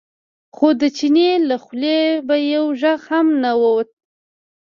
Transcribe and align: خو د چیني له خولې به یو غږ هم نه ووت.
خو 0.55 0.67
د 0.81 0.83
چیني 0.97 1.29
له 1.49 1.55
خولې 1.63 1.99
به 2.27 2.35
یو 2.53 2.65
غږ 2.81 3.01
هم 3.09 3.27
نه 3.43 3.51
ووت. 3.61 3.89